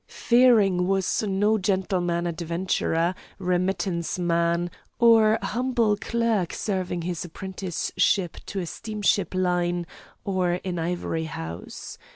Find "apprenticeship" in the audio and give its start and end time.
7.23-8.37